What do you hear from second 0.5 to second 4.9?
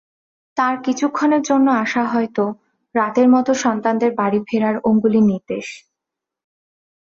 তার কিছুক্ষণের জন্য আসা হয়ত, রাতের মত সন্তানদের বাড়ি ফেরার